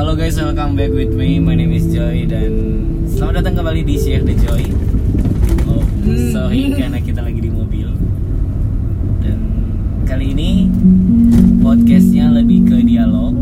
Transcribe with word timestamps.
Halo 0.00 0.16
guys, 0.16 0.40
welcome 0.40 0.80
back 0.80 0.88
with 0.96 1.12
me. 1.12 1.36
My 1.36 1.52
name 1.52 1.76
is 1.76 1.84
Joy 1.92 2.24
dan 2.24 2.48
selamat 3.04 3.44
datang 3.44 3.60
kembali 3.60 3.84
di 3.84 4.00
Share 4.00 4.24
the 4.24 4.32
Joy. 4.32 4.72
Oh, 5.68 5.84
hmm. 5.84 6.32
sorry 6.32 6.72
karena 6.80 7.04
kita 7.04 7.20
lagi 7.20 7.36
di 7.36 7.52
mobil. 7.52 7.92
Dan 9.20 9.38
kali 10.08 10.32
ini 10.32 10.72
podcastnya 11.60 12.32
lebih 12.32 12.64
ke 12.64 12.80
dialog 12.80 13.36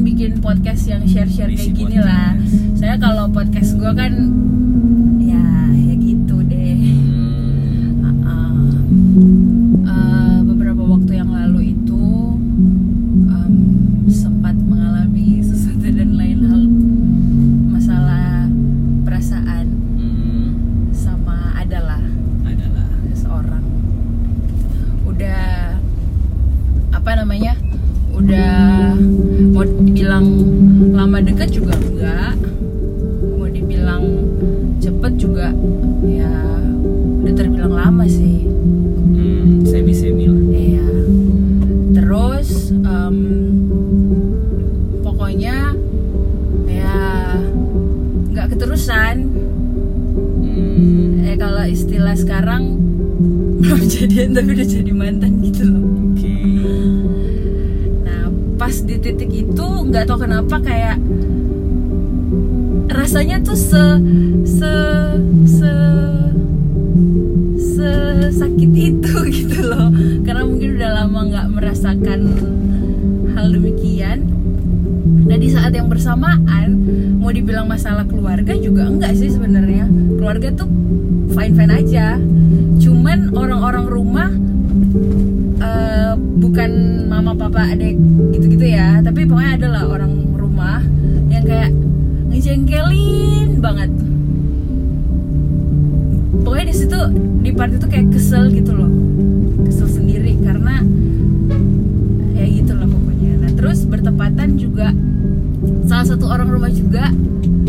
bikin 0.00 0.40
podcast 0.40 0.88
yang 0.88 1.04
share-share 1.04 1.52
kayak 1.52 1.72
gini 1.76 1.98
lah. 2.00 2.34
Saya 2.76 2.96
kalau 2.96 3.28
podcast 3.28 3.76
gue 3.76 3.92
kan 3.92 4.12
прикачу. 31.34 31.59
itu 59.40 59.66
nggak 59.88 60.04
tau 60.04 60.20
kenapa 60.20 60.60
kayak 60.60 61.00
rasanya 62.90 63.40
tuh 63.40 63.56
se 63.56 63.84
se 64.44 64.72
se 65.48 65.72
se 67.56 67.90
sakit 68.36 68.72
itu 68.76 69.14
gitu 69.40 69.58
loh. 69.64 69.88
Karena 70.22 70.44
mungkin 70.44 70.76
udah 70.76 70.90
lama 71.00 71.20
nggak 71.32 71.46
merasakan 71.56 72.20
hal 73.32 73.46
demikian. 73.48 74.28
Nah 75.24 75.36
di 75.40 75.48
saat 75.48 75.72
yang 75.72 75.88
bersamaan 75.88 76.76
mau 77.16 77.32
dibilang 77.32 77.64
masalah 77.64 78.04
keluarga 78.04 78.52
juga 78.58 78.84
enggak 78.84 79.16
sih 79.16 79.32
sebenarnya. 79.32 79.88
Keluarga 80.20 80.52
tuh 80.52 80.68
fine 81.32 81.54
fine 81.56 81.72
aja. 81.72 82.20
Cuman 82.76 83.32
orang-orang 83.32 83.86
rumah 83.88 84.30
Eh, 85.60 86.12
bukan 86.40 86.70
mama 87.04 87.36
papa 87.36 87.68
adek 87.68 87.92
gitu-gitu 88.32 88.64
ya. 88.64 89.04
Tapi 89.04 89.28
pokoknya 89.28 89.60
adalah 89.60 89.82
orang 89.92 90.32
rumah 90.32 90.80
yang 91.28 91.44
kayak 91.44 91.68
ngejengkelin 92.32 93.60
banget. 93.60 93.92
Pokoknya 96.40 96.66
di 96.72 96.76
situ 96.76 96.98
di 97.44 97.50
part 97.52 97.76
itu 97.76 97.84
kayak 97.84 98.08
kesel 98.08 98.48
gitu 98.56 98.72
loh. 98.72 98.88
Kesel 99.68 100.00
sendiri 100.00 100.40
karena 100.40 100.80
ya 102.32 102.44
gitu 102.48 102.72
loh 102.72 102.88
pokoknya. 102.88 103.44
Nah 103.44 103.52
terus 103.52 103.84
bertepatan 103.84 104.56
juga 104.56 104.96
salah 105.84 106.08
satu 106.08 106.24
orang 106.24 106.48
rumah 106.48 106.72
juga 106.72 107.12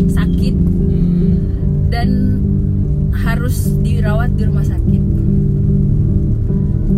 sakit 0.08 0.54
hmm. 0.56 1.32
dan 1.92 2.08
harus 3.12 3.68
dirawat 3.84 4.32
di 4.32 4.48
rumah 4.48 4.64
sakit 4.64 5.11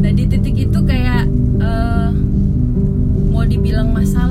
nah 0.04 0.12
di 0.12 0.28
titik 0.28 0.68
itu 0.68 0.78
kayak 0.84 1.24
uh, 1.64 2.12
mau 3.32 3.40
dibilang 3.48 3.88
masalah 3.88 4.23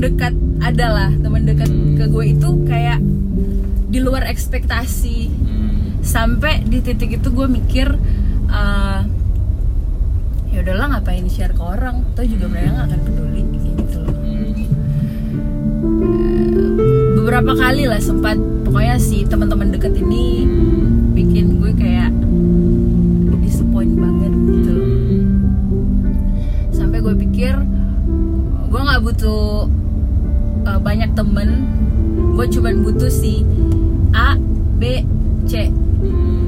dekat 0.00 0.34
adalah 0.64 1.12
teman 1.12 1.44
dekat 1.44 1.68
hmm. 1.68 2.00
ke 2.00 2.04
gue 2.08 2.24
itu 2.32 2.48
kayak 2.64 3.00
di 3.90 3.98
luar 4.00 4.24
ekspektasi 4.26 5.28
hmm. 5.28 6.00
sampai 6.00 6.64
di 6.64 6.80
titik 6.80 7.20
itu 7.20 7.28
gue 7.28 7.46
mikir 7.46 7.92
uh, 8.48 9.00
ya 10.50 10.58
udahlah 10.66 10.96
ngapain 10.96 11.26
share 11.30 11.54
ke 11.54 11.62
orang 11.62 12.02
atau 12.14 12.24
juga 12.26 12.50
mereka 12.50 12.70
nggak 12.74 12.86
akan 12.90 13.00
peduli 13.06 13.42
gitu 13.78 13.98
loh 14.02 14.14
Hmm. 15.80 17.16
beberapa 17.16 17.52
kali 17.56 17.88
lah 17.88 18.00
sempat 18.00 18.36
pokoknya 18.68 18.96
si 19.00 19.24
teman-teman 19.24 19.72
dekat 19.72 19.96
ini 19.96 20.44
hmm. 20.44 21.16
bikin 21.16 21.56
gue 21.60 21.72
kayak 21.76 22.12
disappoint 23.40 23.96
banget 23.96 24.32
gitu 24.32 24.70
loh 24.70 24.86
hmm. 24.86 25.26
sampai 26.72 26.98
gue 27.00 27.14
pikir 27.28 27.54
gue 28.70 28.80
nggak 28.80 29.02
butuh 29.02 29.66
uh, 30.66 30.80
banyak 30.80 31.10
temen. 31.14 31.48
Gue 32.36 32.46
cuman 32.48 32.84
butuh 32.84 33.12
si 33.12 33.44
A 34.16 34.36
B 34.76 35.04
C. 35.44 35.68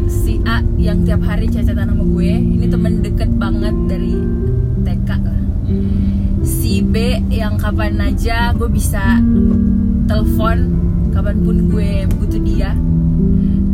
Si 0.09 0.41
A 0.49 0.65
yang 0.81 1.05
tiap 1.05 1.23
hari 1.25 1.49
cacatan 1.49 1.93
sama 1.93 2.05
gue. 2.05 2.33
Ini 2.33 2.67
temen 2.69 3.05
deket 3.05 3.31
banget 3.37 3.75
dari 3.89 4.17
TK 4.83 5.11
lah 5.23 5.43
si 6.43 6.83
B 6.83 7.23
yang 7.31 7.55
kapan 7.55 8.01
aja 8.03 8.51
gue 8.59 8.67
bisa 8.67 9.23
telepon 10.11 10.75
kapan 11.15 11.37
pun 11.45 11.57
gue 11.71 12.07
butuh 12.19 12.43
dia. 12.43 12.75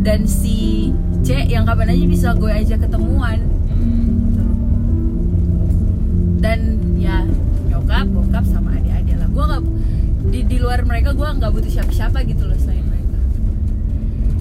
Dan 0.05 0.29
si 0.29 0.89
C 1.25 1.49
yang 1.49 1.65
kapan 1.65 1.91
aja 1.91 2.05
bisa 2.05 2.27
gue 2.37 2.51
ajak 2.51 2.85
ketemuan. 2.85 3.41
Loh. 4.37 4.53
dan 6.39 6.79
ya 6.95 7.25
nyokap 7.67 8.07
bokap 8.11 8.45
sama 8.47 8.75
adik-adik 8.79 9.17
lah 9.17 9.27
gue 9.27 9.43
nggak 9.43 9.63
di 10.49 10.57
luar 10.57 10.81
mereka 10.81 11.13
gue 11.13 11.23
nggak 11.29 11.51
butuh 11.51 11.69
siapa-siapa 11.71 12.25
gitu 12.25 12.43
loh 12.43 12.57
selain 12.57 12.81
mereka 12.81 13.17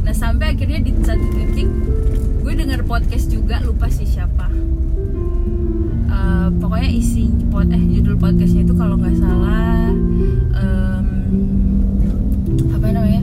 nah 0.02 0.12
sampai 0.12 0.56
akhirnya 0.56 0.80
di 0.80 0.96
satu 0.98 1.26
titik 1.30 1.68
gue 2.40 2.52
denger 2.54 2.80
podcast 2.82 3.28
juga 3.28 3.60
lupa 3.60 3.86
sih 3.88 4.04
siapa 4.04 4.48
Eh, 6.08 6.48
pokoknya 6.56 6.90
isi 6.90 7.28
pod 7.46 7.68
eh 7.68 7.78
judul 7.78 8.16
podcastnya 8.16 8.64
itu 8.64 8.72
kalau 8.72 8.96
nggak 8.96 9.12
salah 9.14 9.92
em, 10.50 11.06
apa 12.72 12.86
namanya 12.88 13.22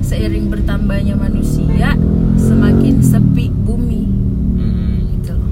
seiring 0.00 0.46
bertambahnya 0.46 1.12
manusia 1.12 1.98
semakin 2.38 3.02
sepi 3.02 3.50
bumi 3.50 4.06
Hmm. 4.56 5.12
gitu 5.12 5.34
loh. 5.34 5.50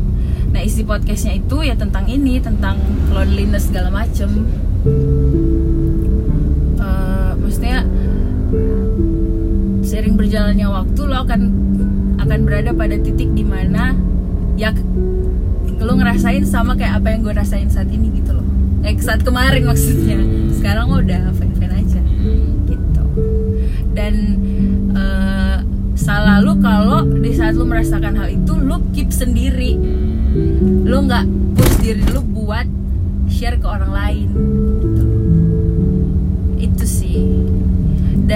Nah 0.48 0.62
isi 0.62 0.86
podcastnya 0.86 1.36
itu 1.36 1.56
ya 1.60 1.74
tentang 1.74 2.06
ini 2.06 2.38
tentang 2.38 2.78
loneliness 3.10 3.68
segala 3.68 3.90
macem. 3.92 4.30
Maksudnya 7.64 7.80
sering 9.88 10.14
berjalannya 10.20 10.68
waktu 10.68 11.00
lo 11.00 11.16
akan 11.24 11.40
akan 12.20 12.38
berada 12.44 12.76
pada 12.76 12.96
titik 13.00 13.32
di 13.32 13.40
mana 13.40 13.96
ya 14.60 14.68
lo 15.80 15.92
ngerasain 15.96 16.44
sama 16.44 16.76
kayak 16.76 17.00
apa 17.00 17.16
yang 17.16 17.20
gue 17.24 17.32
rasain 17.32 17.72
saat 17.72 17.88
ini 17.88 18.20
gitu 18.20 18.36
loh. 18.36 18.44
Eh, 18.84 18.92
saat 19.00 19.24
kemarin 19.24 19.64
maksudnya. 19.64 20.20
Sekarang 20.52 20.92
lo 20.92 21.00
udah 21.00 21.32
fine 21.32 21.72
aja 21.72 22.00
gitu. 22.68 23.04
Dan 23.96 24.14
eh, 24.92 25.56
salah 25.96 26.44
lu 26.44 26.60
kalau 26.60 27.00
di 27.16 27.32
saat 27.32 27.56
lu 27.56 27.64
merasakan 27.64 28.12
hal 28.20 28.28
itu 28.28 28.52
lu 28.60 28.76
keep 28.92 29.08
sendiri 29.08 29.80
lu 30.84 30.98
nggak 31.08 31.24
push 31.56 31.74
diri 31.80 32.04
lu 32.12 32.20
buat 32.28 32.68
share 33.30 33.56
ke 33.56 33.64
orang 33.64 33.92
lain 33.94 34.28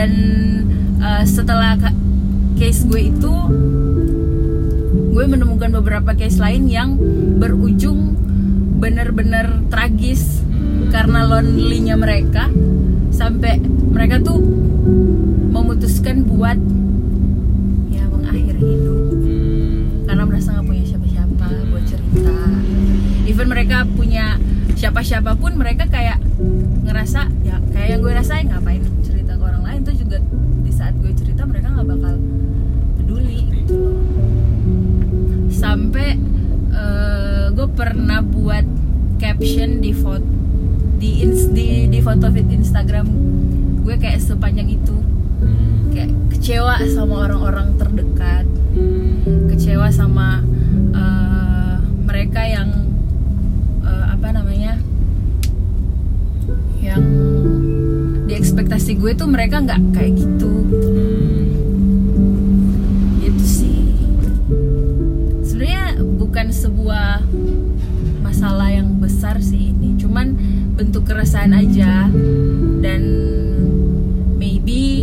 dan 0.09 0.65
eh, 1.05 1.25
setelah 1.29 1.77
case 2.57 2.89
gue 2.89 3.13
itu 3.13 3.35
gue 5.15 5.25
menemukan 5.29 5.71
beberapa 5.83 6.17
case 6.17 6.41
lain 6.41 6.71
yang 6.71 6.97
berujung 7.39 8.17
bener-bener 8.79 9.67
tragis 9.69 10.41
karena 10.95 11.27
lonely-nya 11.27 11.99
mereka. 11.99 12.49
Sampai 13.11 13.59
mereka 13.91 14.23
tuh 14.23 14.39
memutuskan 15.51 16.23
buat 16.23 16.55
ya 17.91 18.07
mengakhiri 18.07 18.63
hidup. 18.63 19.11
Karena 20.07 20.23
merasa 20.23 20.55
nggak 20.55 20.67
punya 20.71 20.85
siapa-siapa 20.87 21.47
buat 21.75 21.85
cerita. 21.85 22.35
Even 23.27 23.47
mereka 23.51 23.85
punya 23.91 24.39
siapa-siapa 24.79 25.35
pun 25.35 25.59
mereka 25.59 25.91
kayak 25.91 26.23
ngerasa 26.87 27.27
ya 27.43 27.59
kayak 27.75 27.99
yang 27.99 28.01
gue 28.07 28.15
rasain 28.15 28.47
ngapain 28.47 28.98
orang 29.79 29.87
lain 29.87 29.95
tuh 29.95 29.97
juga 30.03 30.19
di 30.67 30.73
saat 30.75 30.95
gue 30.99 31.13
cerita 31.15 31.47
mereka 31.47 31.71
nggak 31.71 31.87
bakal 31.87 32.15
peduli 32.99 33.47
gitu 33.55 33.75
loh. 33.79 33.97
Sampai 35.55 36.19
eh, 36.75 37.47
gue 37.55 37.69
pernah 37.79 38.19
buat 38.19 38.67
caption 39.23 39.79
di 39.79 39.95
foto 39.95 40.27
di 40.99 41.23
ins- 41.23 41.55
di 41.55 41.87
di 41.87 41.99
foto 42.03 42.27
feed 42.27 42.51
Instagram 42.51 43.07
gue 43.87 43.95
kayak 43.95 44.19
sepanjang 44.19 44.67
itu. 44.67 44.99
Kayak 45.95 46.11
kecewa 46.35 46.75
sama 46.91 47.15
orang-orang 47.31 47.79
terdekat. 47.79 48.47
Kecewa 49.55 49.95
sama 49.95 50.43
eh, 50.91 51.77
mereka 52.03 52.43
yang 52.43 52.91
eh, 53.87 54.07
apa 54.11 54.35
namanya 54.35 54.75
ekspektasi 58.79 59.03
gue 59.03 59.13
tuh 59.19 59.27
mereka 59.27 59.59
nggak 59.59 59.81
kayak 59.91 60.13
gitu. 60.15 60.53
Gitu 63.19 63.43
itu 63.43 63.45
sih. 63.45 63.83
Sebenarnya 65.43 65.99
bukan 66.15 66.47
sebuah 66.55 67.27
masalah 68.23 68.71
yang 68.71 69.03
besar 69.03 69.43
sih 69.43 69.75
ini. 69.75 69.99
Cuman 69.99 70.39
bentuk 70.79 71.11
keresahan 71.11 71.59
aja. 71.59 72.07
Dan 72.79 73.03
maybe 74.39 74.98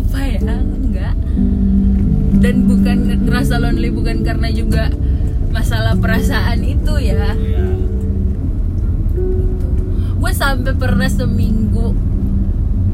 apa 0.00 0.18
ya? 0.24 0.40
Enggak. 0.64 1.14
Dan 2.40 2.64
bukan 2.64 2.98
ngerasa 3.28 3.60
lonely 3.60 3.92
bukan 3.92 4.24
karena 4.24 4.48
juga 4.48 4.88
masalah 5.52 5.94
perasaan 6.00 6.64
itu 6.64 6.94
ya. 6.98 7.36
Iya. 7.36 7.64
Gue 10.20 10.32
sampai 10.36 10.72
pernah 10.76 11.08
seminggu 11.08 11.92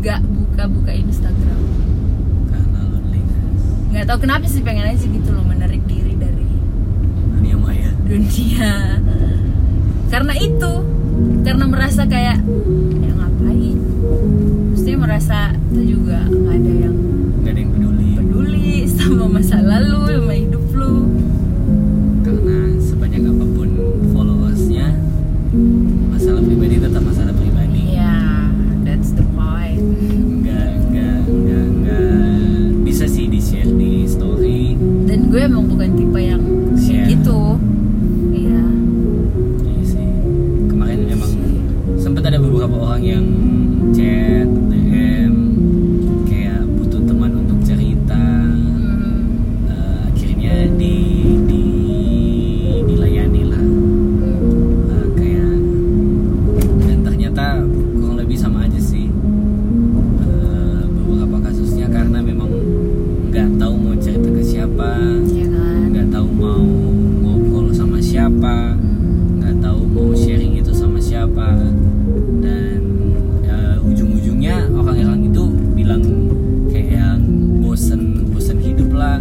gak 0.02 0.22
buka-buka 0.22 0.92
Instagram. 0.94 1.62
Karena 2.50 2.80
loneliness. 2.86 3.62
Nggak 3.90 4.04
tahu 4.06 4.18
kenapa 4.22 4.46
sih 4.46 4.62
pengen 4.62 4.86
aja 4.86 5.06
gitu 5.06 5.30
loh 5.34 5.42
menarik 5.46 5.82
diri 5.86 6.14
dari 6.14 6.46
dunia 7.34 7.56
maya. 7.58 7.90
dunia. 8.06 9.02
Karena 10.06 10.34
itu 10.38 10.72
karena 11.42 11.64
merasa 11.66 12.06
kayak 12.06 12.38
ya 13.02 13.12
ngapain? 13.14 13.78
Mesti 14.74 14.90
merasa 14.94 15.55
juga 15.84 16.24
nggak 16.30 16.54
ada 16.56 16.72
yang 16.88 17.15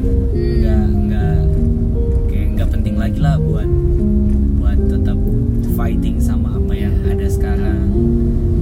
nggak 0.01 0.85
nggak 1.07 1.37
kayak 2.31 2.47
nggak 2.57 2.69
penting 2.71 2.95
lagi 2.95 3.19
lah 3.19 3.35
buat 3.39 3.69
buat 4.59 4.79
tetap 4.89 5.17
fighting 5.75 6.17
sama 6.17 6.55
apa 6.55 6.73
yang 6.73 6.95
iya. 7.03 7.13
ada 7.13 7.27
sekarang 7.27 7.87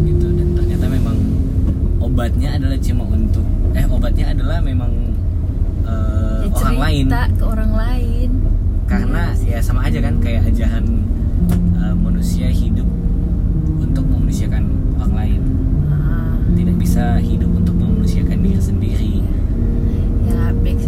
gitu. 0.09 0.27
Dan 0.33 0.47
ternyata 0.57 0.85
memang 0.89 1.17
obatnya 2.01 2.57
adalah 2.57 2.77
cuma 2.81 3.03
untuk 3.07 3.45
eh 3.73 3.85
obatnya 3.87 4.25
adalah 4.33 4.59
memang 4.61 4.91
uh, 5.85 6.43
ya, 6.45 6.53
orang 6.53 6.77
lain. 6.79 7.05
ke 7.09 7.45
orang 7.45 7.71
lain. 7.73 8.29
Karena 8.85 9.23
ya, 9.41 9.57
ya 9.57 9.59
sama 9.63 9.87
aja 9.87 9.99
kan 10.03 10.19
kayak 10.21 10.49
ajahan 10.53 10.85
uh, 11.79 11.95
manusia 11.97 12.49
hidup 12.51 12.85
untuk 13.81 14.05
memanusiakan 14.05 14.63
orang 15.01 15.13
lain. 15.13 15.41
Ah. 15.89 16.35
Tidak 16.53 16.75
bisa 16.77 17.17
hidup 17.17 17.49
untuk 17.53 17.73
memanusiakan 17.79 18.37
diri 18.43 18.61
sendiri 18.61 19.15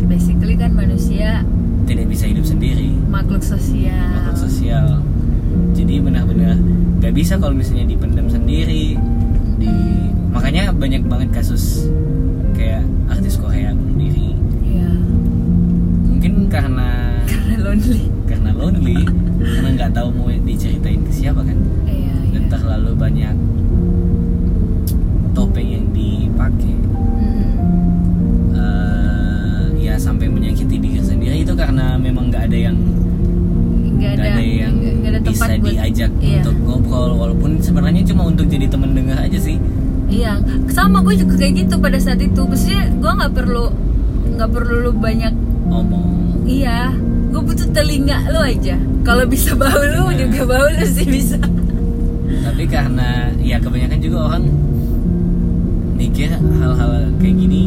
basically 0.05 0.55
kan 0.59 0.71
manusia 0.75 1.41
tidak 1.85 2.05
bisa 2.09 2.25
hidup 2.25 2.45
sendiri. 2.45 2.89
makhluk 3.07 3.45
sosial. 3.45 4.09
Makhluk 4.17 4.39
sosial. 4.49 4.87
Jadi 5.77 6.01
benar-benar 6.01 6.57
nggak 7.01 7.13
bisa 7.13 7.37
kalau 7.37 7.53
misalnya 7.53 7.85
dipendam 7.85 8.25
sendiri. 8.25 8.97
Di 9.61 9.73
makanya 10.33 10.73
banyak 10.73 11.05
banget 11.05 11.29
kasus 11.31 11.87
kayak 12.57 12.81
artis 13.07 13.37
Korea 13.37 13.71
bunuh 13.77 13.95
diri. 14.01 14.33
Ya 14.65 14.89
mungkin 16.09 16.49
karena 16.49 17.21
karena 17.29 17.55
lonely. 17.61 18.01
Karena 18.25 18.51
lonely. 18.57 18.99
Karena 19.39 19.69
nggak 19.77 19.91
tahu 19.93 20.09
mau 20.17 20.29
diceritain 20.33 21.05
ke 21.05 21.11
siapa 21.13 21.45
kan. 21.45 21.57
Iya 21.85 22.15
dan 22.33 22.43
iya. 22.43 22.51
terlalu 22.51 22.91
banyak 22.97 23.35
topeng 25.35 25.69
yang 25.69 25.85
dipakai 25.93 26.84
ada 32.45 32.57
yang 32.57 32.77
nggak 33.95 34.11
ada 34.15 34.27
ada 34.27 34.43
yang 34.43 34.73
nggak 34.75 35.11
ada 35.11 35.19
bisa 35.25 35.45
buat 35.45 35.63
diajak 35.65 36.11
iya. 36.19 36.39
untuk 36.43 36.55
ngobrol 36.61 37.11
walaupun 37.15 37.51
sebenarnya 37.59 38.03
cuma 38.05 38.27
untuk 38.27 38.45
jadi 38.45 38.65
teman 38.67 38.93
dengar 38.93 39.19
aja 39.21 39.39
sih 39.39 39.57
Iya, 40.05 40.37
sama 40.69 41.01
gue 41.01 41.17
juga 41.17 41.33
kayak 41.33 41.65
gitu 41.65 41.81
pada 41.81 41.97
saat 41.97 42.21
itu. 42.21 42.37
Maksudnya 42.37 42.93
gue 42.93 43.09
nggak 43.09 43.33
perlu 43.33 43.73
nggak 44.37 44.49
perlu 44.53 44.75
lu 44.85 44.91
banyak. 44.93 45.33
ngomong 45.65 46.45
Iya, 46.45 46.93
gue 47.33 47.41
butuh 47.41 47.65
telinga 47.73 48.29
lu 48.29 48.37
aja. 48.37 48.77
Kalau 49.01 49.25
bisa 49.25 49.57
bau 49.57 49.73
lu 49.73 50.05
Nah. 50.05 50.13
juga 50.13 50.39
bau 50.45 50.69
lu 50.69 50.85
sih 50.85 51.09
bisa. 51.09 51.41
tapi 52.45 52.69
karena 52.69 53.33
ya 53.41 53.57
kebanyakan 53.57 53.97
juga 53.97 54.17
orang 54.29 54.45
mikir 55.97 56.29
hal-hal 56.31 57.09
kayak 57.17 57.35
gini 57.35 57.63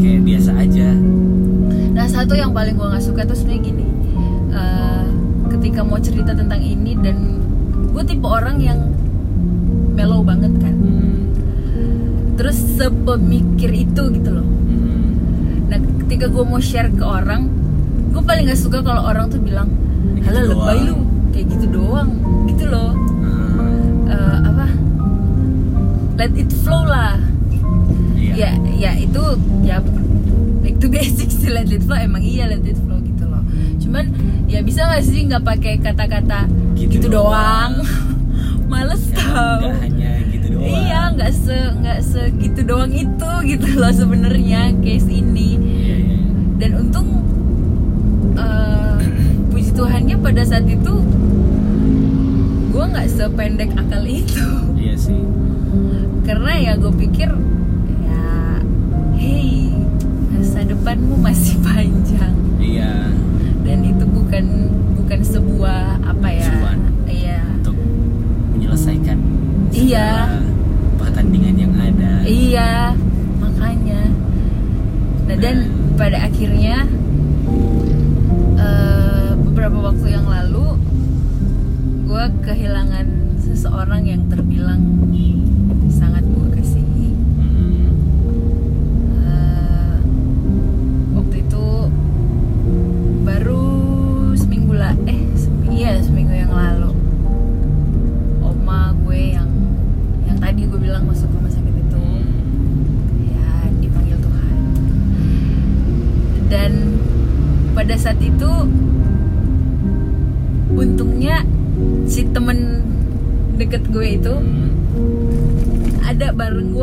kayak 0.00 0.20
biasa 0.24 0.50
aja 0.56 0.88
Nah 1.92 2.06
satu 2.08 2.32
yang 2.32 2.56
paling 2.56 2.72
gue 2.72 2.88
nggak 2.88 3.04
suka 3.04 3.22
tuh 3.22 3.36
sebenarnya 3.36 3.62
gini. 3.68 3.84
Eh, 4.52 5.04
ketika 5.50 5.80
mau 5.80 5.96
cerita 5.96 6.32
tentang 6.32 6.60
ini 6.60 6.92
dan 6.96 7.40
gue 7.88 8.02
tipe 8.04 8.24
orang 8.24 8.60
yang 8.60 8.80
mellow 9.92 10.20
banget 10.20 10.52
kan. 10.58 10.74
Hmm, 10.74 11.18
Terus 12.36 12.56
sepemikir 12.76 13.70
itu 13.70 14.02
gitu 14.10 14.30
loh. 14.30 14.44
hmm, 14.44 15.68
Nah 15.68 15.78
ketika 16.04 16.28
gue 16.28 16.44
mau 16.44 16.58
share 16.58 16.88
ke 16.88 17.00
orang, 17.00 17.48
gue 18.10 18.20
paling 18.20 18.44
nggak 18.44 18.60
suka 18.60 18.80
kalau 18.80 19.04
orang 19.04 19.28
tuh 19.28 19.40
bilang, 19.40 19.68
Gitu 20.16 20.26
halah 20.26 20.42
lebay 20.44 20.78
doang." 20.78 20.88
lu, 20.88 20.96
kayak 21.30 21.46
gitu 21.48 21.66
doang, 21.70 22.08
gitu 22.46 22.64
loh. 22.66 22.90
hmm, 22.92 24.08
eh, 24.08 24.38
apa 24.42 24.66
let 26.16 26.32
it 26.34 26.52
flow 26.54 26.84
lah 26.84 27.18
iya. 28.14 28.54
ya 28.54 28.90
ya 28.90 28.92
itu 28.96 29.22
ya 29.60 29.82
back 30.62 30.76
to 30.78 30.86
basic 30.86 31.28
sih 31.28 31.50
let 31.50 31.66
it 31.66 31.82
flow 31.82 31.98
emang 31.98 32.22
iya 32.22 32.46
let 32.46 32.62
it 32.62 32.78
flow 32.78 32.98
gitu 33.00 33.11
cuman 33.92 34.08
ya 34.48 34.64
bisa 34.64 34.88
nggak 34.88 35.04
sih 35.04 35.20
nggak 35.28 35.44
pakai 35.44 35.76
kata-kata 35.76 36.48
Gitu 36.72 36.96
gitu, 36.96 37.06
doang. 37.12 37.76
doang, 37.76 37.84
males 38.72 39.04
Ya, 39.06 39.20
tau. 39.20 39.60
nggak 39.60 39.76
hanya 39.84 40.10
gitu 40.26 40.46
doang. 40.50 40.64
Iya 40.64 41.00
nggak 41.12 41.30
se 41.30 41.56
nggak 41.76 42.00
segitu 42.00 42.60
doang 42.64 42.88
itu 42.88 43.30
gitu 43.44 43.68
loh 43.76 43.92
sebenarnya 43.92 44.72
case 44.80 45.12
ini. 45.12 45.60
Iya, 45.60 45.94
iya. 46.00 46.16
dan 46.56 46.70
untung 46.80 47.08
eh, 48.34 48.96
puji 49.46 49.70
Tuhannya 49.72 50.16
pada 50.16 50.40
saat 50.42 50.64
itu 50.64 50.92
gue 52.72 52.84
nggak 52.88 53.08
sependek 53.08 53.76
akal 53.76 54.00
itu. 54.02 54.48
Iya 54.74 54.94
sih. 54.96 55.20
Karena 56.22 56.52
ya 56.56 56.72
gue 56.74 56.92
pikir 56.98 57.28
ya 58.00 58.24
hey 59.14 59.68
masa 60.32 60.64
depanmu 60.64 61.14
masih 61.14 61.60
panjang. 61.60 62.32
Iya 62.56 63.12
dan 63.62 63.78
itu 63.80 64.04
bukan 64.04 64.44
bukan 64.94 65.20
sebuah 65.20 65.80
apa 66.02 66.28
ya 66.28 66.50
Tujuan. 66.50 66.78
iya 67.06 67.38
untuk 67.56 67.76
menyelesaikan 68.52 69.18
Iya. 69.72 70.10
pertandingan 70.96 71.56
yang 71.58 71.74
ada 71.74 72.12
iya 72.22 72.92
makanya 73.38 74.02
nah 75.24 75.36
dan 75.36 75.56
pada 75.94 76.28
akhirnya 76.28 76.84
eh, 78.58 79.30
beberapa 79.38 79.78
waktu 79.90 80.06
yang 80.12 80.26
lalu 80.26 80.76
gue 82.04 82.24
kehilangan 82.44 83.06
seseorang 83.40 84.02
yang 84.04 84.22
terbilang 84.28 84.80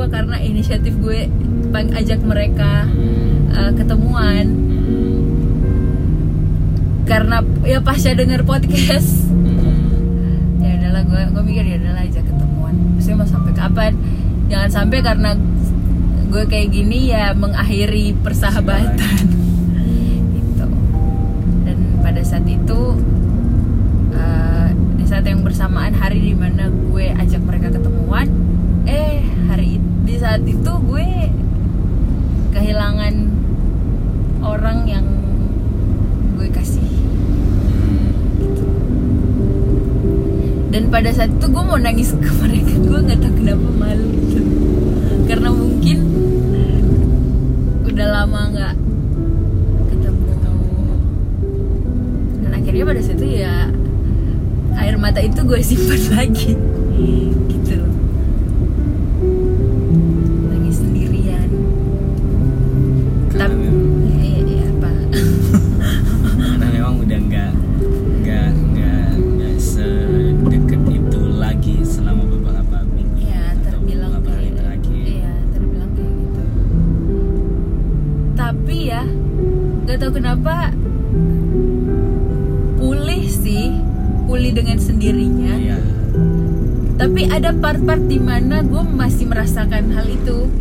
karena 0.10 0.36
inisiatif 0.42 0.98
gue 1.00 1.30
ajak 1.74 2.20
mereka 2.26 2.90
uh, 3.54 3.72
ketemuan. 3.74 4.46
Karena 7.06 7.42
ya 7.66 7.82
pasca 7.82 8.14
denger 8.14 8.46
podcast. 8.46 9.26
Hmm. 9.30 10.62
ya 10.62 10.78
udahlah 10.78 11.04
gue 11.10 11.22
gue 11.34 11.44
mikir 11.46 11.64
ya 11.66 11.78
udahlah 11.82 12.06
aja 12.06 12.22
ketemuan. 12.22 12.74
Maksudnya 12.98 13.18
mau 13.18 13.30
sampai 13.30 13.54
kapan? 13.58 13.94
Jangan 14.50 14.70
sampai 14.70 15.00
karena 15.02 15.32
gue 16.30 16.44
kayak 16.46 16.70
gini 16.70 17.10
ya 17.10 17.34
mengakhiri 17.34 18.14
persahabatan. 18.22 19.26
Gitu. 20.38 20.66
Dan 21.66 21.78
pada 22.06 22.22
saat 22.22 22.46
itu 22.46 22.82
uh, 24.14 24.70
di 24.98 25.06
saat 25.10 25.26
yang 25.26 25.42
bersamaan 25.42 25.98
hari 25.98 26.22
di 26.22 26.34
mana 26.38 26.70
gue 26.70 27.10
ajak 27.10 27.42
mereka 27.42 27.74
ketemuan 27.74 28.30
eh 28.86 29.22
hari 29.50 29.82
it- 29.82 29.89
di 30.10 30.18
saat 30.18 30.42
itu 30.42 30.74
gue 30.90 31.08
kehilangan 32.50 33.14
orang 34.42 34.90
yang 34.90 35.06
gue 36.34 36.50
kasih. 36.50 36.90
Dan 40.74 40.90
pada 40.90 41.14
saat 41.14 41.30
itu 41.30 41.46
gue 41.46 41.62
mau 41.62 41.78
nangis 41.78 42.18
ke 42.18 42.30
mereka. 42.42 42.74
Gue 42.90 43.00
nggak 43.06 43.22
tahu 43.22 43.34
kenapa 43.42 43.70
malu 43.78 44.06
gitu. 44.18 44.42
Karena 45.30 45.50
mungkin 45.54 45.98
udah 47.86 48.08
lama 48.10 48.42
nggak 48.50 48.74
ketemu. 49.94 50.34
Dan 52.42 52.52
akhirnya 52.54 52.84
pada 52.86 53.02
saat 53.06 53.18
itu 53.22 53.28
ya 53.46 53.54
air 54.78 54.96
mata 54.98 55.22
itu 55.22 55.42
gue 55.42 55.62
simpan 55.62 56.02
lagi. 56.18 56.58
Gitu 57.50 57.89
part-part 87.80 88.12
di 88.12 88.20
mana 88.20 88.60
gue 88.60 88.84
masih 88.84 89.24
merasakan 89.32 89.96
hal 89.96 90.04
itu 90.04 90.52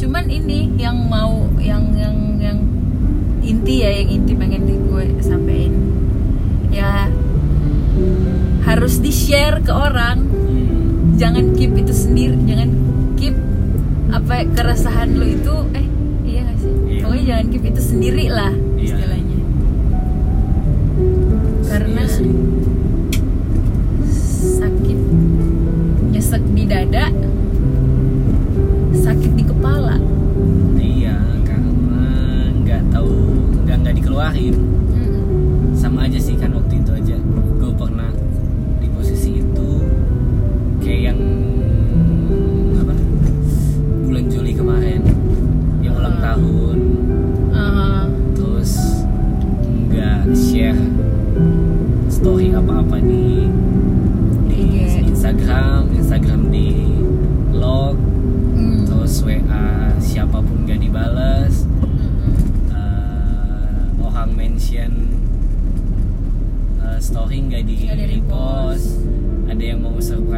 cuman 0.00 0.24
ini 0.24 0.72
yang 0.80 0.96
mau 1.04 1.52
yang 1.60 1.92
yang 1.92 2.16
yang 2.40 2.58
inti 3.44 3.84
ya 3.84 3.92
yang 3.92 4.08
inti 4.08 4.32
pengen 4.32 4.64
di 4.64 4.80
gue 4.80 5.04
sampein 5.20 5.76
ya 6.72 7.12
harus 8.64 9.04
di 9.04 9.12
share 9.12 9.60
ke 9.60 9.68
orang 9.68 10.24
jangan 11.20 11.52
keep 11.60 11.76
itu 11.76 11.92
sendiri 11.92 12.32
jangan 12.48 12.72
keep 13.20 13.36
apa 14.08 14.48
keresahan 14.56 15.12
lo 15.12 15.28
itu 15.28 15.56
eh 15.76 15.84
iya 16.24 16.40
gak 16.48 16.56
sih 16.56 16.72
Iya. 16.88 17.00
pokoknya 17.04 17.24
jangan 17.28 17.46
keep 17.52 17.64
itu 17.68 17.82
sendiri 17.84 18.26
lah 18.32 18.52
Iya. 18.80 18.96
istilahnya 18.96 19.38
karena 21.68 22.00
Iya 22.00 22.16
sih. 22.16 22.57
Dada 26.68 27.08
sakit 28.92 29.32
di 29.40 29.44
kepala 29.48 29.96
Iya, 30.76 31.16
karena 31.42 31.72
nggak 32.60 32.82
tahu 32.92 33.10
nggak 33.64 33.76
nggak 33.82 33.94
dikeluarin. 33.98 34.56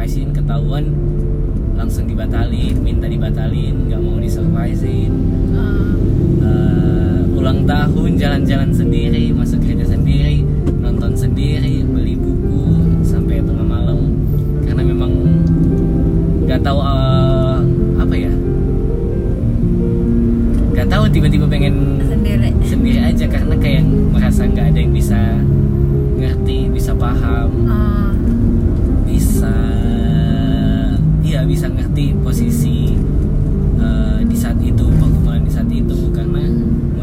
Mau 0.01 0.09
surprisein 0.09 0.33
ketahuan 0.33 0.85
langsung 1.77 2.09
dibatalin, 2.09 2.73
minta 2.81 3.05
dibatalin, 3.05 3.85
nggak 3.85 4.01
mau 4.01 4.17
disurprisein. 4.17 5.13
Ah, 5.53 5.93
Eh, 6.41 7.37
ulang 7.37 7.69
tahun 7.69 8.17
jalan-jalan 8.17 8.73
sendiri 8.73 9.29
masuk 9.29 9.61
gereja 9.61 9.93
sendiri 9.93 10.41
nonton 10.81 11.13
sendiri 11.13 11.85
beli 11.85 12.17
buku 12.17 12.65
sampai 13.05 13.45
tengah 13.45 13.61
malam. 13.61 14.09
Karena 14.65 14.81
memang 14.81 15.13
nggak 16.49 16.65
tahu 16.65 16.81
eh, 16.81 17.57
apa 18.01 18.15
ya? 18.17 18.33
Nggak 20.73 20.87
tahu 20.89 21.03
tiba-tiba 21.13 21.45
pengen 21.45 22.01
sendiri. 22.01 22.49
sendiri 22.65 22.99
aja 23.05 23.25
karena 23.29 23.53
kayak 23.53 23.85
merasa 23.85 24.49
nggak 24.49 24.65
ada 24.73 24.79
yang 24.81 24.93
bisa 24.97 25.19
ngerti 26.17 26.73
bisa 26.73 26.89
paham. 26.97 27.49
Ah, 27.69 28.10
iya 31.41 31.49
bisa 31.49 31.65
ngerti 31.73 32.13
posisi 32.21 32.93
eh, 33.81 34.21
di 34.29 34.37
saat 34.37 34.61
itu 34.61 34.85
perkembangan 34.93 35.41
di 35.41 35.49
saat 35.49 35.69
itu. 35.73 35.97
Karena 36.13 36.45
mau 36.93 37.01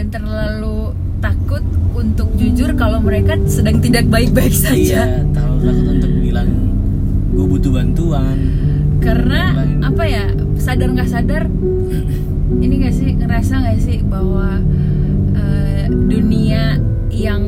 dan 0.00 0.08
terlalu 0.08 0.96
takut 1.20 1.60
untuk 1.92 2.32
jujur 2.40 2.72
kalau 2.72 3.04
mereka 3.04 3.36
sedang 3.44 3.84
tidak 3.84 4.08
baik-baik 4.08 4.56
saja. 4.56 5.04
Iya 5.04 5.04
terlalu 5.28 5.60
takut 5.60 5.86
untuk 5.92 6.12
bilang 6.24 6.48
gue 7.36 7.44
butuh 7.44 7.68
bantuan. 7.68 8.36
Karena 9.04 9.60
Lain. 9.60 9.84
apa 9.84 10.04
ya 10.08 10.24
sadar 10.56 10.88
nggak 10.96 11.10
sadar 11.12 11.44
ini 12.64 12.74
nggak 12.80 12.96
sih 12.96 13.12
ngerasa 13.12 13.60
nggak 13.60 13.80
sih 13.84 14.00
bahwa 14.08 14.64
eh, 15.36 15.92
dunia 15.92 16.80
yang 17.12 17.44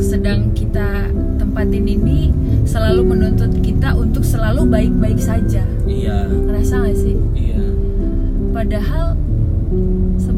sedang 0.00 0.56
kita 0.56 1.12
tempatin 1.36 1.84
ini 1.84 2.32
selalu 2.64 3.12
menuntut 3.12 3.52
kita 3.60 3.92
untuk 3.92 4.24
selalu 4.24 4.64
baik-baik 4.72 5.20
saja. 5.20 5.68
Iya. 5.84 6.32
Ngerasa 6.32 6.80
nggak 6.80 6.96
sih? 6.96 7.16
Iya. 7.36 7.60
Padahal 8.56 9.20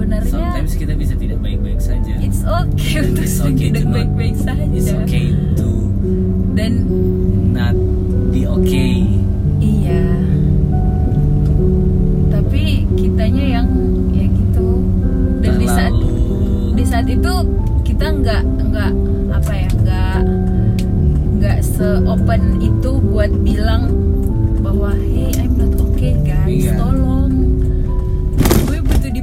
sebenarnya 0.06 0.30
sometimes 0.30 0.72
kita 0.74 0.92
bisa 0.94 1.14
tidak 1.14 1.38
baik-baik 1.42 1.80
saja 1.82 2.14
it's 2.22 2.42
okay 2.42 2.94
untuk 3.02 3.24
It's 3.26 3.38
okay 3.42 3.68
tidak 3.68 3.86
baik-baik 3.90 4.36
saja 4.38 4.62
it's 4.70 4.90
okay 4.94 5.26
to 5.58 5.68
dan 6.54 6.72
not 7.50 7.74
be 8.30 8.46
okay 8.46 8.94
Iya. 9.56 10.04
Tapi 12.28 12.64
kitanya 12.92 13.44
yang 13.58 13.66
ya 14.12 14.26
gitu. 14.28 14.68
Dan 15.40 15.52
di 15.56 15.66
saat 15.66 15.90
terlalu 15.90 16.76
di 16.76 16.84
saat 16.84 17.06
itu 17.08 17.32
kita 17.82 18.06
nggak 18.12 18.42
nggak 18.62 18.92
apa 19.32 19.52
ya 19.54 19.68
nggak 19.74 20.18
nggak 21.40 21.58
se-open 21.64 22.42
itu 22.60 22.90
buat 23.02 23.32
bilang 23.40 23.88
bahwa 24.60 24.92
hey 24.92 25.32
I'm 25.40 25.56
not 25.56 25.72
okay 25.80 26.12
guys 26.20 26.68
Iya. 26.68 26.76
tolong 26.76 27.25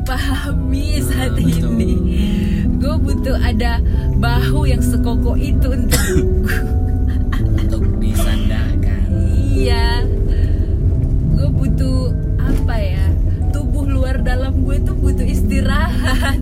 dipahami 0.04 1.00
Nah, 1.00 1.04
saat 1.08 1.32
betul. 1.40 1.80
ini 1.80 1.92
gue 2.76 2.96
butuh 3.00 3.40
ada 3.40 3.80
bahu 4.20 4.68
yang 4.68 4.84
sekokoh 4.84 5.40
itu 5.40 5.64
untuk 5.64 6.04
untuk 7.56 7.84
disandarkan 7.98 9.08
Iya, 9.54 10.04
gue 11.32 11.48
butuh 11.48 12.12
apa 12.36 12.76
ya? 12.76 13.06
Tubuh 13.50 13.88
luar 13.88 14.20
dalam 14.20 14.60
gue 14.60 14.76
tuh 14.82 14.92
butuh 14.92 15.24
istirahat 15.24 16.36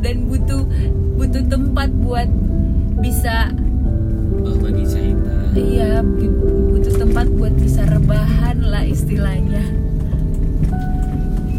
dan 0.00 0.24
butuh 0.24 0.64
butuh 1.12 1.44
tempat 1.44 1.92
buat 1.92 2.30
bisa 2.98 3.52
berbagi 4.40 4.88
cerita 4.88 5.34
iya 5.52 6.00
bu- 6.00 6.40
butuh 6.72 6.94
tempat 6.96 7.26
buat 7.28 7.52
bisa 7.52 7.84
rebahan 7.84 8.64
lah 8.64 8.82
istilahnya. 8.82 9.60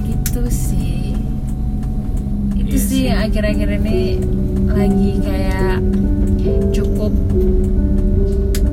Gitu 0.02 0.42
sih. 0.50 0.99
Itu 2.70 2.78
Iya 2.78 2.86
sih 2.86 3.10
akhir-akhir 3.10 3.82
ini 3.82 4.22
lagi 4.70 5.18
kayak 5.26 5.82
cukup 6.70 7.10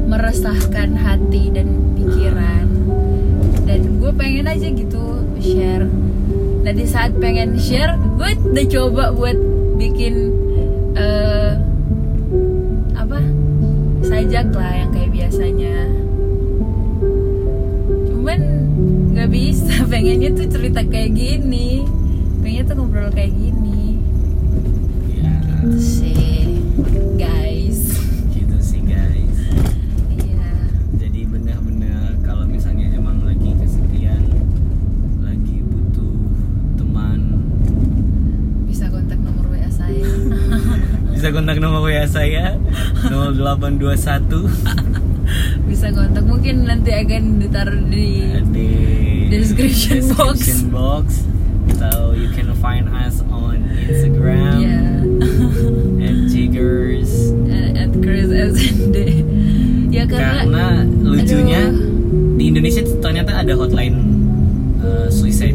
meresahkan 0.04 0.92
hati 1.00 1.48
dan 1.48 1.96
pikiran. 1.96 2.68
Dan 3.64 3.96
gue 3.96 4.12
pengen 4.12 4.52
aja 4.52 4.68
gitu 4.68 5.00
share. 5.40 5.88
Dan 6.60 6.76
di 6.76 6.84
saat 6.84 7.16
pengen 7.16 7.56
share 7.56 7.96
gue 8.20 8.36
udah 8.36 8.66
coba 8.68 9.04
buat 9.16 9.38
bikin 9.80 10.28
eh 10.92 11.56
apa? 13.00 13.16
Sajak 14.04 14.52
lah 14.52 14.76
yang 14.76 14.92
kayak 14.92 15.08
biasanya. 15.08 15.88
Cuman 18.12 18.40
nggak 19.16 19.30
bisa. 19.32 19.72
Pengennya 19.88 20.36
tuh 20.36 20.52
cerita 20.52 20.84
kayak 20.84 21.16
gini. 21.16 21.80
Pengennya 22.44 22.64
tuh 22.68 22.76
ngobrol 22.76 23.08
kayak 23.08 23.32
gini 23.32 23.55
saya 42.26 42.58
0821 43.06 44.50
bisa 45.70 45.86
kontak 45.94 46.26
mungkin 46.26 46.66
nanti 46.66 46.90
akan 46.90 47.38
ditaruh 47.38 47.86
di 47.86 48.26
di 48.50 48.66
Description 49.30 50.02
box. 50.10 50.42
description 50.42 50.70
box. 50.70 51.06
So 51.78 52.14
you 52.14 52.30
can 52.30 52.50
find 52.58 52.90
us 52.90 53.22
on 53.26 53.62
Instagram 53.78 54.58
ya 54.58 54.78
at 56.06 56.18
Jiggers. 56.26 57.10
at 57.74 57.94
Chris 57.98 58.26
SND 58.30 59.22
ya 59.90 60.02
karena, 60.06 60.42
Karena 60.42 60.66
lucunya 60.82 61.62
aduh, 61.62 62.34
di 62.34 62.44
Indonesia 62.50 62.82
ternyata 62.98 63.38
ada 63.38 63.54
hotline 63.54 63.98
uh, 64.78 65.06
suicide, 65.08 65.54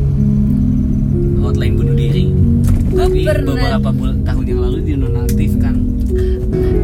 hotline 1.38 1.76
bunuh 1.76 1.96
diri. 1.96 2.32
Gua 2.88 3.08
Tapi 3.08 3.24
pernah- 3.24 3.56
beberapa 3.76 3.90
bulan 3.92 4.24
tahun 4.24 4.44
yang 4.46 4.60
lalu 4.62 4.80
dinonaktifkan. 4.86 5.76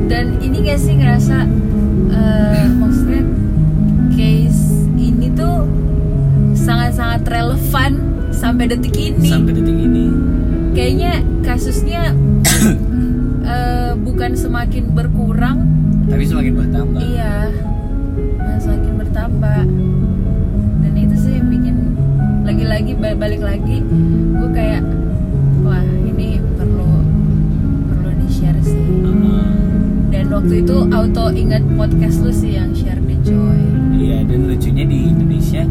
Dan 0.07 0.39
ini 0.39 0.63
gak 0.63 0.77
sih 0.77 0.95
ngerasa 0.95 1.37
eh, 2.09 2.65
maksudnya 2.73 3.21
case 4.09 4.63
ini 4.95 5.27
tuh 5.31 5.67
sangat-sangat 6.53 7.21
relevan 7.23 7.91
sampai 8.29 8.65
detik 8.65 8.95
ini 8.95 9.27
sampai 9.27 9.51
detik 9.53 9.77
ini. 9.77 10.05
kayaknya 10.71 11.13
kasusnya 11.41 12.11
eh, 13.45 13.91
bukan 13.97 14.31
semakin 14.33 14.91
berkurang 14.91 15.63
Tapi 16.07 16.23
semakin 16.23 16.53
bertambah. 16.55 16.99
iya 17.03 17.51
malah 18.37 18.59
semakin 18.59 18.93
bertambah 18.97 19.61
dan 20.79 20.93
itu 20.95 21.15
sih 21.17 21.31
yang 21.33 21.47
bikin 21.47 21.75
lagi-lagi 22.41 22.91
ba- 22.95 23.17
balik 23.17 23.41
lagi 23.41 23.83
gue 24.31 24.49
kayak 24.51 24.81
dan 30.27 30.43
waktu 30.43 30.59
itu 30.59 30.77
auto 30.91 31.31
ingat 31.31 31.63
podcast 31.79 32.19
lu 32.19 32.27
sih 32.35 32.59
yang 32.59 32.75
share 32.75 32.99
the 32.99 33.15
joy. 33.23 33.63
Iya 33.95 34.27
dan 34.27 34.51
lucunya 34.51 34.83
di 34.83 35.07
Indonesia 35.07 35.63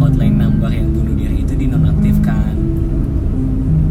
hotline 0.00 0.32
number 0.32 0.72
yang 0.72 0.88
bunuh 0.96 1.12
diri 1.12 1.44
itu 1.44 1.52
dinonaktifkan. 1.52 2.56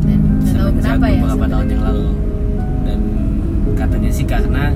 Dan 0.09 0.19
tahu 0.41 0.73
kenapa 0.73 1.05
ya 1.05 1.21
beberapa 1.21 1.45
tahun 1.53 1.67
yang 1.69 1.83
lalu. 1.85 2.09
Dan 2.81 2.99
katanya 3.77 4.09
sih 4.09 4.25
karena 4.25 4.73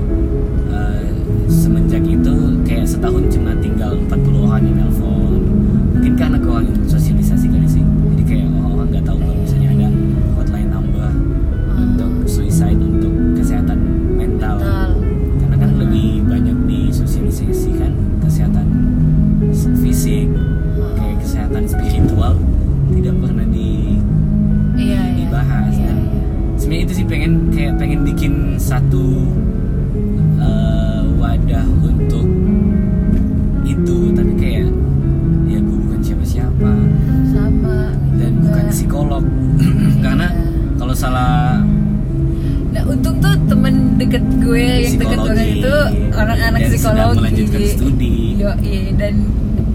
eh, 0.70 1.10
semenjak 1.50 2.06
itu 2.06 2.62
kayak 2.62 2.86
setahun 2.86 3.26
cuma 3.34 3.58
tinggal 3.58 3.98
40 3.98 4.46
orang 4.46 4.62
yang 4.62 4.76
nelpon. 4.78 5.42
Mungkin 5.98 6.12
karena 6.14 6.38
kurang 6.38 6.70
sebenarnya 26.72 26.88
itu 26.88 26.94
sih 26.96 27.06
pengen 27.06 27.32
kayak 27.52 27.72
pengen 27.76 28.00
bikin 28.00 28.32
satu 28.56 29.28
eh, 30.40 31.00
wadah 31.20 31.66
untuk 31.84 32.24
itu 33.62 33.96
tapi 34.10 34.32
kayak 34.34 34.72
ya 35.46 35.60
gue 35.60 35.76
bukan 35.78 36.00
siapa-siapa 36.00 36.70
sama 37.28 37.92
dan 38.16 38.32
juga. 38.32 38.44
bukan 38.48 38.64
psikolog 38.72 39.24
karena 40.00 40.26
Iya. 40.26 40.48
kalau 40.80 40.94
salah 40.96 41.60
Nah 42.72 42.82
untung 42.88 43.20
tuh 43.20 43.36
temen 43.44 43.74
deket 44.00 44.24
gue 44.40 44.64
yang 44.80 44.96
deket 44.96 45.18
banget 45.20 45.48
itu 45.60 45.74
orang 46.10 46.38
anak 46.40 46.58
Dan 46.58 46.70
psikologi. 46.72 47.18
melanjutkan 47.20 47.62
studi. 47.68 48.14
Yo, 48.34 48.48
dan 48.96 49.14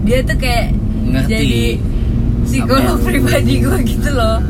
dia 0.02 0.18
tuh 0.20 0.34
kayak 0.36 0.66
Ngerti 1.06 1.30
jadi 1.30 1.62
psikolog 2.42 2.98
pribadi 3.00 3.54
gue 3.62 3.76
gitu 3.86 4.10
loh. 4.10 4.42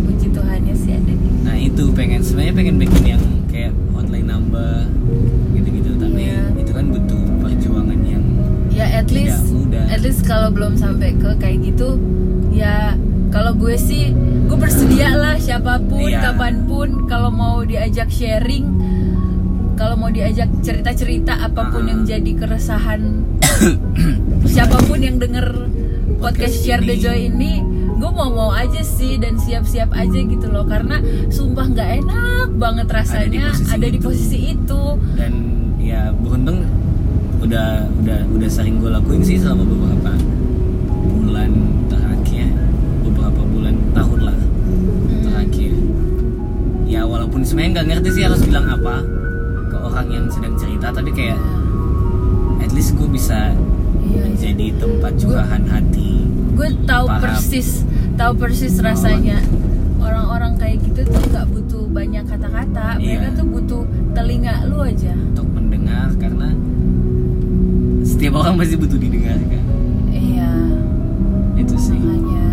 Puji 0.00 0.26
Tuhannya 0.32 0.74
sih 0.74 0.92
ada 0.92 1.12
di. 1.12 1.28
nah 1.44 1.54
itu 1.54 1.87
pengen 1.98 2.20
sebenarnya 2.22 2.54
pengen 2.54 2.76
bikin 2.78 3.02
yang 3.08 3.22
kayak 3.46 3.74
hotline 3.90 4.24
number 4.24 4.86
gitu-gitu 5.50 5.90
tapi 5.96 6.22
Iya. 6.24 6.42
itu 6.54 6.70
kan 6.70 6.86
butuh 6.88 7.20
perjuangan 7.40 8.00
yang 8.00 8.24
Ya 8.70 8.86
at 8.94 9.04
Tidak 9.04 9.26
least, 9.26 9.50
mudah. 9.50 9.84
at 9.90 10.00
least 10.00 10.22
kalau 10.22 10.48
belum 10.48 10.78
sampai 10.78 11.10
ke 11.12 11.34
kayak 11.36 11.58
gitu, 11.64 11.98
ya 12.48 12.94
kalau 13.28 13.50
gue 13.52 13.74
sih 13.74 14.14
gue 14.46 14.54
bersedia 14.54 15.10
lah 15.12 15.34
siapa 15.36 15.82
pun, 15.82 16.06
Iya. 16.06 16.22
kapan 16.24 16.62
pun 16.64 16.88
kalau 17.04 17.28
mau 17.28 17.60
diajak 17.60 18.06
sharing, 18.08 18.70
kalau 19.74 19.98
mau 19.98 20.08
diajak 20.08 20.46
cerita-cerita 20.62 21.34
apa 21.40 21.68
pun 21.68 21.82
Ah. 21.82 21.90
yang 21.90 22.00
jadi 22.06 22.30
keresahan 22.32 23.26
siapa 24.46 24.78
pun 24.80 24.98
yang 24.98 25.18
denger 25.18 25.66
podcast, 26.16 26.22
Podcast 26.46 26.56
share 26.62 26.80
the 26.80 26.94
joy 26.94 27.26
ini 27.26 27.58
gue 27.98 28.06
mau 28.08 28.30
mau 28.30 28.50
aja 28.50 28.78
sih 28.78 29.16
dan 29.16 29.34
siap-siap 29.34 29.90
aja 29.92 30.14
gitu 30.16 30.46
loh. 30.46 30.62
Karena 30.62 30.98
sumpah 31.28 31.66
nggak 31.66 31.90
enak 32.00 32.48
banget 32.54 32.86
rasanya 32.88 33.50
posisi 33.50 33.68
ada 33.68 33.86
di 33.86 33.98
posisi 33.98 34.38
itu. 34.52 34.82
Dan 35.12 35.32
ya 35.76 36.10
beruntung 36.12 36.62
udah 37.38 37.68
udah 37.96 38.18
udah 38.28 38.48
sering 38.48 38.78
gue 38.78 38.88
lakuin 38.88 39.20
sih 39.20 39.36
selama 39.36 39.62
beberapa 39.64 40.12
bulan 41.18 41.50
terakhir. 41.86 42.46
Beberapa 43.02 43.40
bulan 43.44 43.74
tahun 43.92 44.20
lah 44.24 44.38
Hmm. 44.38 45.22
terakhir. 45.22 45.72
Ya 46.84 47.02
walaupun 47.02 47.42
sebenarnya 47.42 47.72
nggak 47.74 47.88
ngerti 47.90 48.08
sih 48.12 48.22
harus 48.22 48.40
bilang 48.40 48.66
apa 48.66 49.02
ke 49.64 49.76
orang 49.76 50.06
yang 50.08 50.26
sedang 50.28 50.54
cerita 50.54 50.88
tapi 50.88 51.10
kayak 51.10 51.38
at 52.58 52.70
least 52.70 52.94
gue 52.94 53.06
bisa 53.06 53.52
Iya, 53.98 54.08
iya. 54.08 54.20
menjadi 54.24 54.66
tempat 54.78 55.12
curahan 55.16 55.62
hati. 55.64 56.24
Gue 56.54 56.68
tahu 56.82 57.06
Paham. 57.06 57.20
persis 57.20 57.84
tahu 58.18 58.32
persis 58.36 58.74
rasanya. 58.78 59.38
Orang-orang 59.98 60.58
kayak 60.58 60.82
gitu 60.82 61.06
tuh 61.06 61.22
nggak 61.24 61.46
butuh 61.48 61.84
banyak 61.88 62.24
kata-kata. 62.26 62.98
Mereka 62.98 63.28
Iya. 63.28 63.38
tuh 63.38 63.46
butuh 63.46 63.82
telinga 64.12 64.66
lu 64.66 64.82
aja. 64.82 65.14
Untuk 65.14 65.46
mendengar 65.48 66.10
karena 66.18 66.50
setiap 68.02 68.34
orang 68.36 68.58
pasti 68.58 68.74
butuh 68.74 68.98
didengarkan 68.98 69.62
iya. 70.10 70.50
Itu 71.54 71.74
sih. 71.78 71.94
Makanya. 71.94 72.46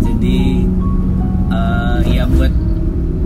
Jadi 0.00 0.38
eh, 1.48 1.98
ya 2.08 2.24
buat 2.26 2.50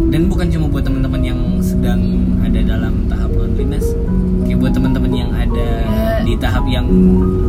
dan 0.09 0.29
bukan 0.29 0.47
cuma 0.47 0.67
buat 0.69 0.85
teman-teman 0.85 1.23
yang 1.23 1.41
sedang 1.59 2.01
ada 2.41 2.61
dalam 2.61 3.09
tahap 3.09 3.33
loneliness. 3.33 3.97
Kayak 4.45 4.59
buat 4.61 4.73
teman-teman 4.75 5.13
yang 5.15 5.33
ada 5.33 5.69
Ya. 5.83 6.21
di 6.23 6.35
tahap 6.37 6.65
yang 6.67 6.85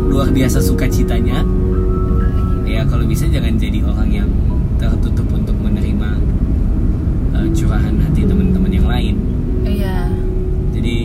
luar 0.08 0.30
biasa 0.30 0.62
sukacitanya 0.62 1.44
ya 2.74 2.82
kalau 2.84 3.06
bisa 3.06 3.26
jangan 3.28 3.54
jadi 3.56 3.80
orang 3.82 4.10
yang 4.12 4.30
tertutup 4.76 5.30
untuk 5.30 5.54
menerima 5.56 6.10
eh, 7.34 7.48
curahan 7.52 7.96
hati 8.00 8.22
teman-teman 8.24 8.72
yang 8.72 8.88
lain. 8.88 9.16
Iya. 9.64 10.10
Jadi 10.72 10.96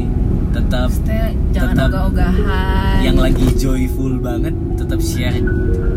tetap 0.48 0.88
Maksudnya 0.88 1.24
jangan 1.50 1.74
Tetap 1.76 1.88
ogah-ogahan. 1.92 2.96
yang 2.98 3.16
lagi 3.16 3.46
joyful 3.54 4.16
banget 4.18 4.50
tetap 4.74 4.98
share 4.98 5.36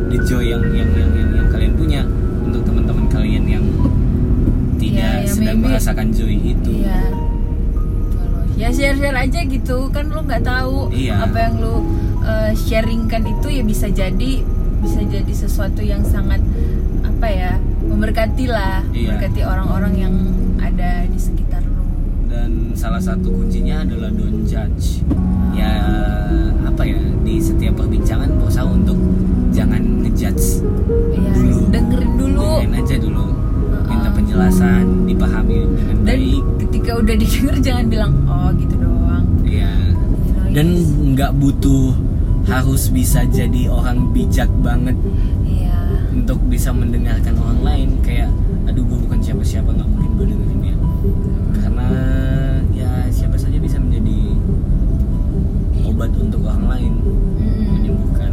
the 0.07 0.19
joy 0.21 0.43
yang 0.45 0.61
yang 0.69 0.91
yang 0.91 1.09
yang, 1.09 1.29
yang 1.33 1.47
kalian 1.47 1.73
punya 1.73 2.01
untuk 2.41 2.61
teman-teman 2.61 3.07
kalian 3.07 3.45
yang 3.49 3.65
tidak 4.75 4.91
Iya, 4.91 5.23
ya, 5.23 5.29
sedang 5.29 5.57
maybe- 5.57 5.71
merasakan 5.71 6.07
joy 6.11 6.35
itu. 6.35 6.71
iya. 6.77 6.99
Ya 8.53 8.69
share-share 8.69 9.17
aja 9.17 9.41
gitu. 9.41 9.89
Kan 9.89 10.11
lu 10.11 10.21
nggak 10.21 10.43
tahu 10.43 10.91
Iya. 10.91 11.25
apa 11.25 11.37
yang 11.41 11.53
lu 11.57 11.75
uh, 12.21 12.51
sharingkan 12.53 13.23
itu 13.25 13.47
ya 13.49 13.63
bisa 13.63 13.87
jadi 13.89 14.45
bisa 14.81 14.99
jadi 15.03 15.29
sesuatu 15.31 15.79
yang 15.79 16.01
sangat 16.01 16.41
apa 17.01 17.27
ya 17.27 17.51
memberkati 17.81 18.45
lah 18.45 18.81
Iya. 18.87 19.13
memberkati 19.13 19.41
orang-orang 19.43 19.93
yang 19.95 20.13
ada 20.57 21.05
di 21.05 21.17
sekitar 21.17 21.61
lu. 21.63 21.85
Dan 22.25 22.73
salah 22.73 22.99
satu 22.99 23.29
kuncinya 23.29 23.81
adalah 23.81 24.09
don't 24.09 24.43
judge. 24.43 25.05
Ya 25.51 25.69
apa 26.63 26.81
ya 26.81 26.95
di 27.21 27.37
setiap 27.37 27.77
perbincangan 27.77 28.31
berusaha 28.33 28.63
untuk 28.63 28.95
jangan 29.51 29.81
ngejudge 30.01 30.63
Iya, 31.11 31.31
Dulu. 31.31 31.59
dengerin 31.69 32.11
dulu. 32.15 32.41
Dengerin 32.57 32.73
aja 32.75 32.95
dulu. 32.97 33.25
Minta 33.83 34.09
penjelasan 34.09 34.83
dipahami 35.05 35.57
dengan 35.69 35.97
dan 36.01 36.17
baik. 36.17 36.43
ketika 36.59 36.91
udah 36.97 37.15
didengar 37.15 37.55
jangan 37.67 37.85
bilang 37.85 38.11
oh 38.25 38.49
gitu 38.55 38.75
doang. 38.77 39.25
Ya 39.43 39.69
You 39.71 39.93
know, 40.33 40.47
dan 40.51 40.67
nggak 41.13 41.31
butuh 41.33 41.91
harus 42.51 42.91
bisa 42.91 43.23
jadi 43.31 43.71
orang 43.71 44.11
bijak 44.11 44.51
banget 44.59 44.99
iya. 45.47 45.71
untuk 46.11 46.43
bisa 46.51 46.75
mendengarkan 46.75 47.39
orang 47.39 47.61
lain. 47.63 47.89
Kayak 48.03 48.27
aduh 48.67 48.83
gue 48.83 48.99
bukan 49.07 49.19
siapa-siapa 49.23 49.71
nggak 49.71 49.87
mungkin 49.87 50.11
gue 50.19 50.25
dengerin 50.35 50.59
dia. 50.59 50.77
Karena 51.63 51.87
ya 52.75 52.91
siapa 53.07 53.39
saja 53.39 53.55
bisa 53.55 53.79
menjadi 53.79 54.35
obat 55.87 56.11
untuk 56.19 56.43
orang 56.43 56.65
lain 56.67 56.93
Mm-mm. 57.39 57.67
menyembuhkan 57.79 58.31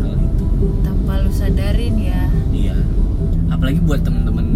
hal 0.00 0.12
itu. 0.16 0.44
Tanpa 0.80 1.12
lu 1.20 1.30
sadarin 1.30 1.96
ya. 2.00 2.22
Iya. 2.48 2.76
Apalagi 3.52 3.84
buat 3.84 4.00
temen-temen 4.00 4.48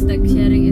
hashtag 0.00 0.26
sharing 0.32 0.69